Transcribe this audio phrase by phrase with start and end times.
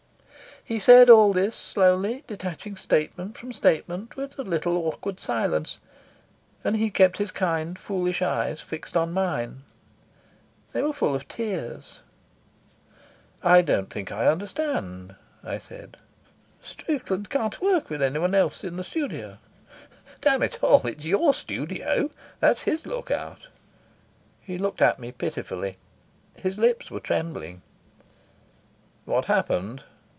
[0.63, 5.79] He said all this slowly, detaching statement from statement with a little awkward silence,
[6.63, 9.63] and he kept his kind, foolish eyes fixed on mine.
[10.71, 12.01] They were full of tears.
[13.41, 15.97] "I don't think I understand," I said.
[16.61, 19.39] "Strickland can't work with anyone else in the studio."
[20.21, 22.11] "Damn it all, it's your studio.
[22.39, 23.47] That's his lookout."
[24.41, 25.77] He looked at me pitifully.
[26.35, 27.63] His lips were trembling.
[29.05, 29.85] "What happened?"